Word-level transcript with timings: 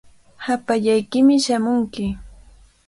Hapallaykimi 0.45 1.35
shamunki. 1.45 2.05